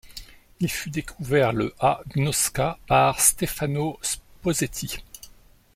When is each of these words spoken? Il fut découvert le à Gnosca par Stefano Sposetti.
Il 0.59 0.67
fut 0.71 0.89
découvert 0.89 1.53
le 1.53 1.75
à 1.77 2.01
Gnosca 2.15 2.79
par 2.87 3.21
Stefano 3.21 3.99
Sposetti. 4.01 4.97